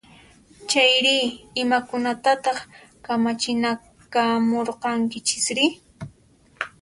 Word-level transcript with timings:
Chayri, 0.69 1.17
imakunatataq 1.61 2.57
kamachinakamurqankichisri? 3.05 5.65